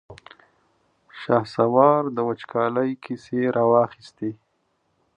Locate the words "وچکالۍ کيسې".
2.29-3.41